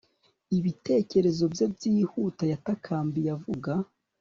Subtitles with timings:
[0.57, 3.71] Ibitekerezo bye byihuta yatakambiye avuga